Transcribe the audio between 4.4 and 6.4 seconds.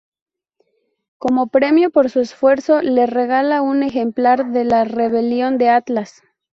de La rebelión de Atlas.